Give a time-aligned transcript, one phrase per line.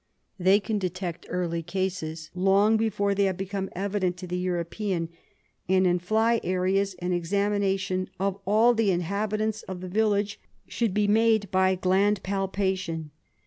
[0.39, 5.09] They can detect early cases long before they have become evident to the European,
[5.69, 11.07] and in fly areas an examination of all the inhabitants of the village should be
[11.07, 13.11] made by gland palpation.